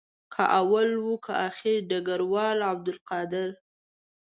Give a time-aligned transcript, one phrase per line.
[0.33, 3.49] که اول وو که آخر ډګروال عبدالقادر.